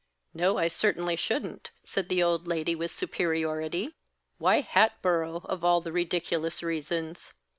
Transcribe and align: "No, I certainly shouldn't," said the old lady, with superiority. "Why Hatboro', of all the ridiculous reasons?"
"No, 0.33 0.57
I 0.57 0.67
certainly 0.67 1.15
shouldn't," 1.15 1.69
said 1.83 2.09
the 2.09 2.23
old 2.23 2.47
lady, 2.47 2.73
with 2.73 2.89
superiority. 2.89 3.93
"Why 4.39 4.61
Hatboro', 4.61 5.45
of 5.45 5.63
all 5.63 5.79
the 5.79 5.91
ridiculous 5.91 6.63
reasons?" 6.63 7.33